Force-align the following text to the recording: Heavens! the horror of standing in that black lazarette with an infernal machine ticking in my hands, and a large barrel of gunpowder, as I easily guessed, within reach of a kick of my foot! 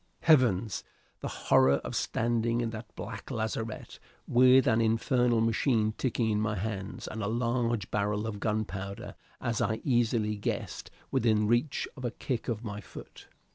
Heavens! 0.21 0.83
the 1.19 1.27
horror 1.27 1.75
of 1.83 1.95
standing 1.95 2.59
in 2.59 2.71
that 2.71 2.87
black 2.95 3.29
lazarette 3.29 3.99
with 4.27 4.65
an 4.65 4.81
infernal 4.81 5.41
machine 5.41 5.91
ticking 5.95 6.31
in 6.31 6.41
my 6.41 6.55
hands, 6.55 7.07
and 7.07 7.21
a 7.21 7.27
large 7.27 7.91
barrel 7.91 8.25
of 8.25 8.39
gunpowder, 8.39 9.13
as 9.39 9.61
I 9.61 9.75
easily 9.83 10.37
guessed, 10.37 10.89
within 11.11 11.45
reach 11.45 11.87
of 11.95 12.03
a 12.03 12.09
kick 12.09 12.47
of 12.47 12.63
my 12.63 12.81
foot! 12.81 13.27